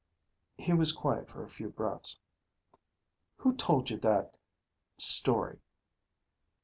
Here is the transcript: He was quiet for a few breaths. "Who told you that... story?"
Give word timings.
He 0.57 0.73
was 0.73 0.91
quiet 0.93 1.29
for 1.29 1.43
a 1.43 1.47
few 1.47 1.69
breaths. 1.69 2.17
"Who 3.37 3.55
told 3.55 3.91
you 3.91 3.99
that... 3.99 4.33
story?" 4.97 5.59